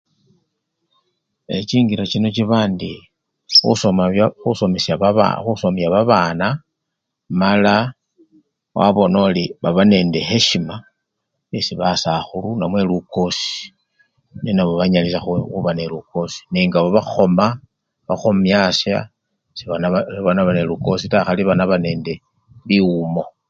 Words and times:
E! 1.53 1.53
chingelochino 1.69 2.27
chaba 2.35 2.57
ndi 2.71 2.91
khusomya 3.61 4.05
bya! 4.13 4.25
khusomesya! 4.41 4.95
baba! 5.03 5.25
Khusomya 5.43 5.87
babana 5.95 6.47
mala 7.39 7.75
wabona 8.77 9.17
ori 9.27 9.45
baba 9.63 9.81
nende 9.91 10.19
hesyima 10.29 10.75
esibasakhulu 11.57 12.49
namwe 12.57 12.81
lukosi 12.89 13.53
nenabo 14.43 14.71
banyalisye 14.79 15.19
khu! 15.23 15.31
khuba 15.53 15.71
nelukosi 15.75 16.39
nenga 16.51 16.77
babakhoma 16.85 17.47
babakhomyasa 17.57 18.97
sebanakho! 19.57 19.97
nabanelukosi 20.35 21.05
taa 21.13 21.37
banaba 21.49 21.75
nende 21.85 22.13
biwumo. 22.67 23.23